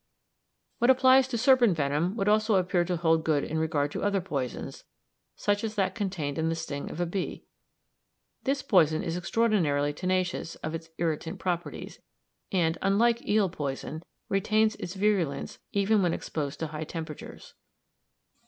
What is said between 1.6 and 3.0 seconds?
venom would also appear to